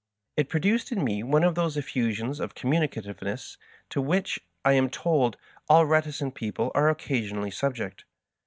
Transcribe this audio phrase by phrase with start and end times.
[0.35, 3.57] It produced in me one of those eflEusions of communicativeness
[3.91, 5.37] to which, I am told,
[5.69, 8.05] all reticent people are occasionally sub ject.